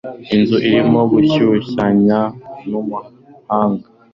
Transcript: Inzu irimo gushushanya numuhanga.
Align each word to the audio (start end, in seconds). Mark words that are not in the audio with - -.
Inzu 0.35 0.57
irimo 0.67 0.99
gushushanya 1.11 2.19
numuhanga. 2.69 3.87